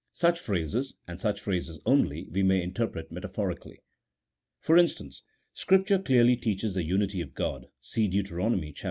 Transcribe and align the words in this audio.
Such 0.13 0.39
phrases, 0.39 0.95
and 1.07 1.21
such 1.21 1.39
phrases 1.39 1.79
only, 1.85 2.27
we 2.31 2.41
may 2.41 2.63
interpret 2.63 3.11
metaphorically. 3.11 3.83
For 4.59 4.75
instance, 4.75 5.21
Scripture 5.53 5.99
clearly 5.99 6.35
teaches 6.37 6.73
the 6.73 6.83
unity 6.83 7.21
of 7.21 7.35
GTod 7.35 7.65
(see 7.81 8.07
Deut. 8.07 8.31